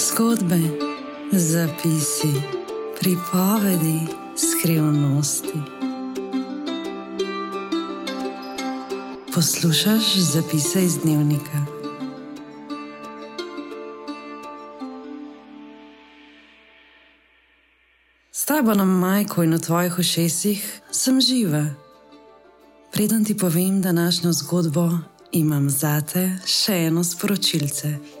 [0.00, 0.60] Zgodbe,
[1.32, 2.32] zapisi,
[3.00, 4.00] pripovedi,
[4.36, 5.58] skrivnosti.
[9.34, 11.66] Poslušaj zapise iz dnevnika.
[18.32, 21.66] S tabo na majku in v tvojih ušesih sem živa.
[22.92, 24.90] Preden ti povem današnjo zgodbo,
[25.32, 28.19] imam zate še eno sporočilce.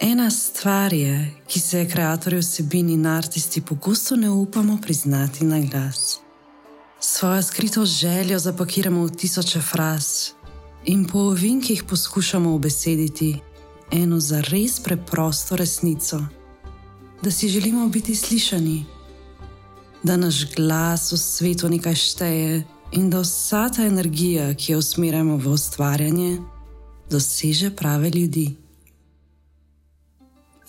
[0.00, 5.60] Ena stvar je, ki se je ustvarjalci vsebin in artisti pogosto ne upamo priznati na
[5.60, 6.18] glas.
[7.00, 10.30] Svojo skrito željo zapakiramo v tisoče fraz
[10.84, 13.40] in po ovinkih poskušamo obesediti
[13.92, 16.20] eno za res preprosto resnico,
[17.22, 18.84] da si želimo biti slišani,
[20.02, 25.36] da naš glas v svetu nekaj šteje in da vsa ta energija, ki jo usmerjamo
[25.36, 26.38] v ustvarjanje,
[27.10, 28.63] doseže prave ljudi.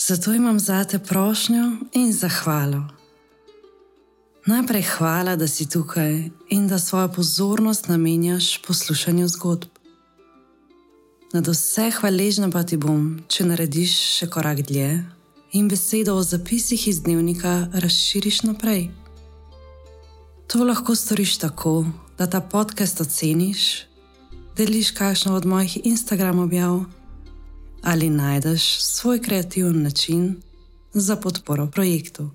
[0.07, 2.83] Zato imam zate prošnjo in zahvalo.
[4.45, 9.69] Najprej hvala, da si tukaj in da svojo pozornost namenjaš poslušanju zgodb.
[11.33, 15.03] Nad vse hvaležna pa ti bom, če narediš še korak dlje
[15.51, 18.91] in besedo o zapisih iz dnevnika razširiš naprej.
[20.47, 21.85] To lahko storiš tako,
[22.17, 23.87] da ta podcast oceniš,
[24.57, 26.83] deliš kakšno od mojih Instagram objav
[27.85, 30.41] ali najdeš svoj kreativen način
[30.93, 32.29] za podporo projektu.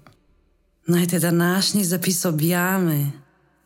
[0.86, 3.10] Naj te današnji zapis objame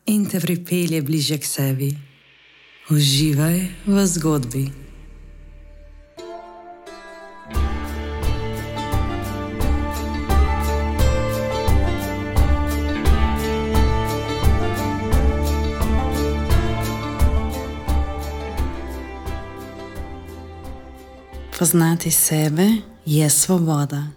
[0.06, 1.98] in te pripelje bliže k sebi.
[2.90, 4.83] Uživaj v zgodbi.
[21.64, 22.70] Poznati sebe
[23.06, 24.08] je svoboda.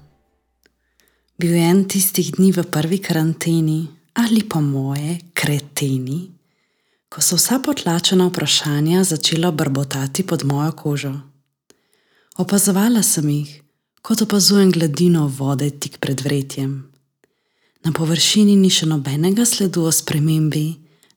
[1.38, 6.28] Bil je en tistih dni v prvi karanteni ali pa moje kreteni,
[7.10, 11.14] ko so vsa potlačena vprašanja začela brbotati pod mojo kožo.
[12.38, 13.64] Opazovala sem jih,
[14.02, 16.92] kot opazujem gladino vode tik pred vretjem.
[17.88, 20.74] Na površini ni še nobenega sledu o spremembi,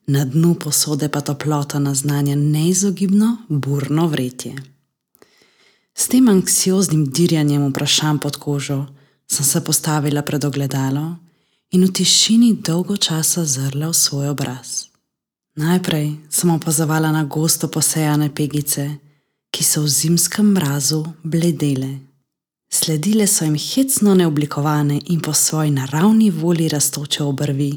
[0.06, 4.79] na dnu posode pa toplota naznanja neizogibno burno vretje.
[6.00, 8.87] S tem anksioznim dirjanjem vprašanj pod kožo
[9.28, 11.16] sem se postavila pred ogledalo
[11.77, 14.69] in v tišini dolgo časa zrla v svoj obraz.
[15.60, 18.87] Najprej sem opazovala na gosto posejane pegice,
[19.53, 21.91] ki so v zimskem mrazu bledele.
[22.72, 27.72] Sledile so jim hecno neoblikovane in po svoji naravni volji raztoče obrvi,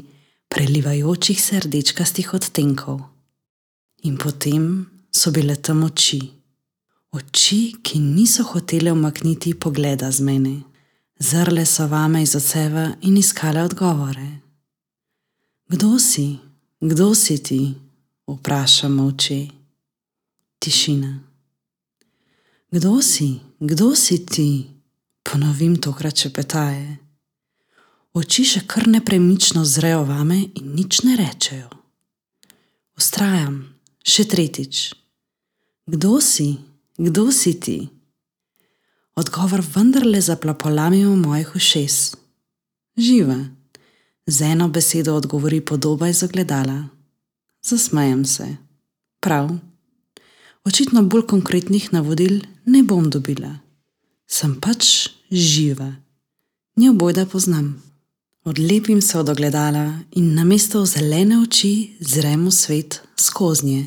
[0.48, 3.00] prelivajočih se rdečkastih odtenkov.
[4.08, 6.43] In potem so bile tam oči
[7.14, 10.56] oči, ki niso hotele umakniti pogleda z mene.
[11.18, 14.40] Zrle so vame iz odseva in iskale odgovore.
[15.68, 16.38] Kdo si,
[16.80, 17.74] kdo si ti?
[18.26, 19.50] Vprašam oči.
[20.58, 21.20] Tišina.
[22.70, 24.50] Kdo si, kdo si ti?
[25.22, 26.98] Ponovim tokrat če petaje.
[28.14, 31.70] Oči še kar nepremično zrejo vame in nič ne rečejo.
[32.98, 33.56] Ustrajam,
[34.02, 34.92] še tretjič.
[35.90, 36.73] Kdo si?
[36.98, 37.88] Kdo si ti?
[39.14, 42.14] Odgovor vendarle zaplapolami v mojih ušes.
[42.98, 43.38] Živa.
[44.26, 46.88] Z eno besedo odgovori podoba iz ogledala.
[47.62, 48.56] Zasmajem se.
[49.20, 49.50] Prav.
[50.64, 53.58] Očitno bolj konkretnih navodil ne bom dobila.
[54.26, 55.94] Sem pač živa.
[56.76, 57.82] Njo bojda poznam.
[58.44, 63.86] Odlepim se od ogledala in namesto zelene oči zrem v svet skozi nje.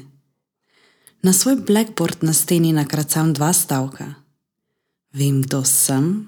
[1.21, 4.13] Na svoj blackboard na steni nakracam dva stavka.
[5.13, 6.27] Vem, kdo sem,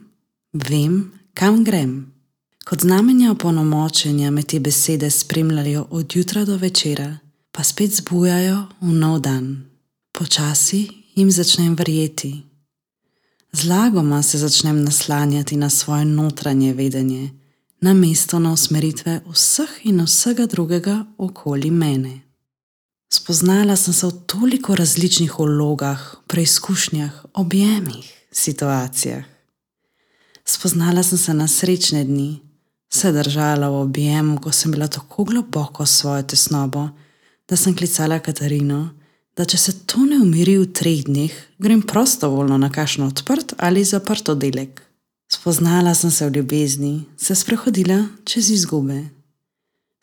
[0.53, 2.13] vem, kam grem.
[2.65, 7.17] Kot znamenja opolnomočenja me te besede spremljajo od jutra do večera,
[7.51, 9.65] pa spet zbujajo v nov dan.
[10.11, 12.41] Počasi jim začnem verjeti.
[13.51, 17.29] Zlagoma se začnem naslanjati na svoje notranje vedenje,
[17.81, 22.28] na mesto na usmeritve vseh in vsega drugega okoli mene.
[23.09, 29.23] Spoznala sem se v toliko različnih vlogah, preizkušnjah, objemih, situacijah.
[30.45, 32.39] Spoznala sem se na srečne dni,
[32.89, 36.89] se držala v objemu, ko sem bila tako globoko s svojo tesnobo,
[37.49, 38.89] da sem klicala Katarino,
[39.37, 43.83] da če se to ne umiri v treh dneh, grem prostovoljno na kakšno odprt ali
[43.83, 44.83] zaprt oddelek.
[45.31, 49.01] Spoznala sem se v ljubezni, se sprehodila čez izgube.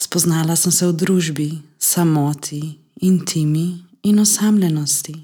[0.03, 1.49] Spoznala sem se v družbi,
[1.79, 5.15] samoti intimi in osamljenosti.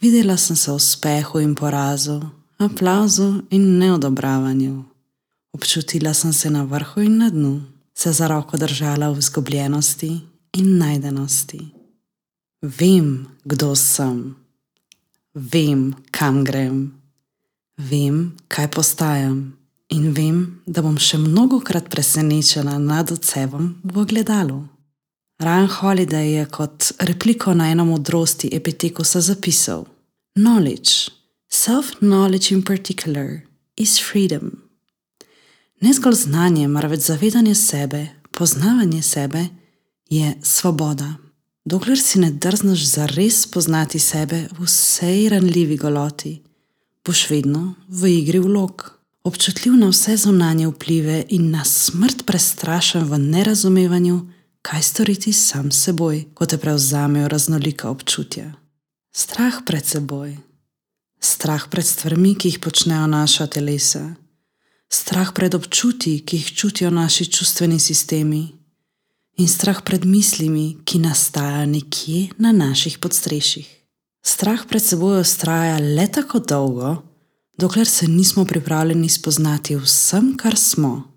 [0.00, 2.20] Videla sem se v uspehu in porazu,
[2.58, 4.84] aplauzu in neodobravanju.
[5.52, 7.62] Občutila sem se na vrhu in na dnu,
[7.94, 10.20] se za roko držala v izgubljenosti
[10.52, 11.60] in najdenosti.
[12.62, 14.34] Vem, kdo sem,
[15.34, 16.92] vem, kam grem,
[17.78, 19.58] vem, kaj postajam
[19.88, 24.62] in vem, da bom še mnogokrat presenečena nad odsevom v ogledalu.
[25.38, 29.84] Ryan Holiday je kot repliko na eno modrosti epitekusa zapisal:
[30.34, 30.90] Knowledge,
[31.52, 33.40] self-knowledge in particular,
[33.76, 34.50] is freedom.
[35.80, 39.44] Ne zgolj znanje, marveč zavedanje sebe, poznavanje sebe
[40.10, 41.14] je svoboda.
[41.64, 46.42] Dokler si ne drzneš zares spoznati sebe v vsej ranljivi goloti,
[47.06, 48.90] boš vedno v igri vlog,
[49.22, 54.37] občutljiv na vse zunanje vplive in na smrt prestrašen v nerazumevanju
[54.68, 58.52] kaj storiti sam s seboj, ko te prevzamejo raznolika občutja.
[59.16, 60.36] Strah pred seboj,
[61.20, 64.04] strah pred stvarmi, ki jih počnejo naša telesa,
[64.92, 68.42] strah pred občutji, ki jih čutijo naši čustveni sistemi,
[69.40, 73.68] in strah pred mislimi, ki nastajajo nekje na naših podstrešjih.
[74.20, 76.96] Strah pred seboj ostaja le tako dolgo,
[77.56, 81.08] dokler se nismo pripravljeni spoznati vsem, kar smo.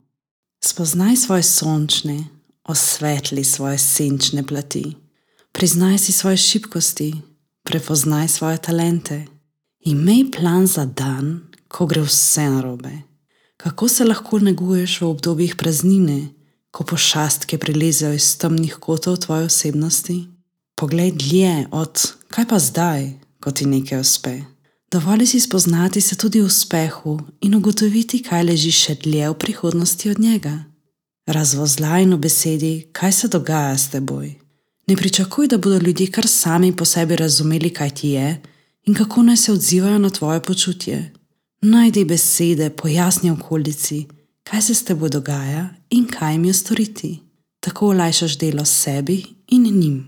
[0.64, 2.24] Spoznaj svoje sončne,
[2.72, 4.96] osvetli svoje senčne plati,
[5.52, 7.14] priznaj si svoje šibkosti,
[7.64, 9.26] prepoznaj svoje talente.
[9.80, 12.92] Imej plan za dan, ko gre vse narobe.
[13.58, 16.28] Kako se lahko neguješ v obdobjih praznine,
[16.72, 20.24] ko pošastke prilezejo iz temnih kotov tvoje osebnosti?
[20.76, 24.42] Poglej dlje od kaj pa zdaj, ko ti nekaj uspe.
[24.92, 30.10] Dovolj si spoznati se tudi v uspehu in ugotoviti, kaj leži še dlje v prihodnosti
[30.10, 30.71] od njega
[31.32, 34.36] razvozlaj in v besedi, kaj se dogaja s teboj.
[34.88, 38.42] Ne pričakuj, da bodo ljudje kar sami po sebi razumeli, kaj ti je
[38.86, 41.14] in kako naj se odzivajo na tvoje počutje.
[41.62, 44.06] Najdi besede, pojasni okolici,
[44.44, 47.20] kaj se s teboj dogaja in kaj jim je storiti.
[47.60, 50.08] Tako olajšaš delo sebi in njim.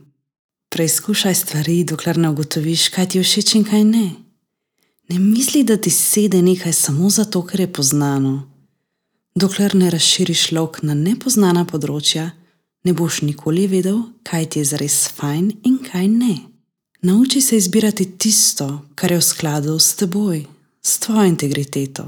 [0.69, 4.09] Preizkušaj stvari, dokler ne ugotoviš, kaj ti je všeč in kaj ne.
[5.09, 8.52] Ne misli, da ti sede nekaj samo zato, ker je poznano.
[9.35, 12.27] Dokler ne razširiš lok na nepoznana področja,
[12.85, 16.35] ne boš nikoli vedel, kaj ti je zares fajn in kaj ne.
[17.01, 20.43] Nauči se izbirati tisto, kar je v skladu s teboj,
[20.85, 22.05] s tvojo integriteto.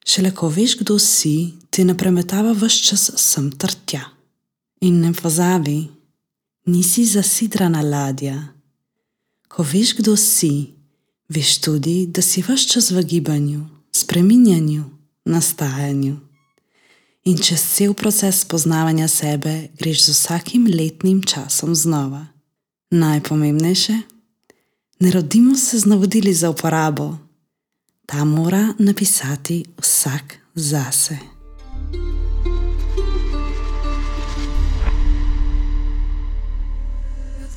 [0.00, 4.00] Šele ko veš, kdo si, ti ne premetava vse čas sem ter tja.
[4.80, 5.90] In ne pozabi,
[6.72, 8.38] nisi zasidrana ladja.
[9.44, 10.72] Ko veš, kdo si,
[11.28, 13.60] veš tudi, da si vse čas v gibanju,
[13.92, 14.88] spreminjanju,
[15.28, 16.29] nastajanju
[17.24, 22.26] in čez cel proces poznavanja sebe greš z vsakim letnim časom znova.
[22.90, 23.98] Najpomembnejše,
[25.00, 27.16] ne rodimo se z navodili za uporabo,
[28.06, 31.16] ta mora napisati vsak zase.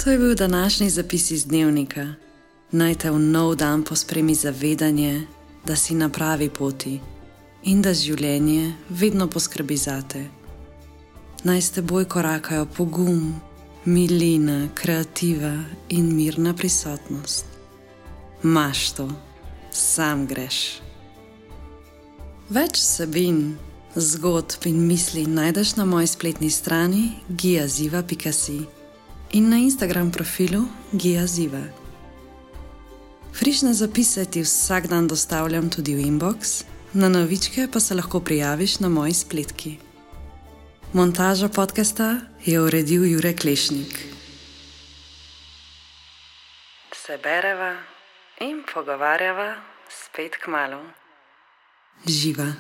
[0.04, 2.14] To je bil današnji zapis iz dnevnika.
[2.72, 5.28] Naj te v nov dan pospremi zavedanje,
[5.66, 7.00] da si na pravi poti
[7.64, 10.24] in da življenje vedno poskrbi zate.
[11.44, 13.34] Naj s teboj korakajo pogum,
[13.86, 15.54] milina, kreativa
[15.90, 17.46] in mirna prisotnost.
[18.44, 19.08] Maš to,
[19.72, 20.80] sam greš.
[22.54, 23.56] Več sebin,
[23.96, 28.60] zgodb in misli najdeš na moji spletni strani giaziva.si
[29.34, 31.64] in na Instagram profilu giaziva.
[33.34, 36.64] Frišne zapise ti vsak dan dostavljam tudi v inbox.
[36.94, 39.78] Na novičke pa se lahko prijaviš na moji spletki.
[40.94, 44.00] Montažo podcasta je uredil Jurek Klešnik.
[46.94, 47.78] Se bereva
[48.42, 49.56] in pogovarjava
[49.90, 50.84] spet k malu.
[52.06, 52.54] Živa.